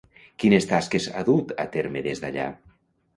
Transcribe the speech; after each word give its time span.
Quines 0.43 0.65
tasques 0.69 1.05
ha 1.19 1.21
dut 1.27 1.53
a 1.65 1.65
terme 1.75 2.01
des 2.09 2.23
d'allà? 2.25 2.47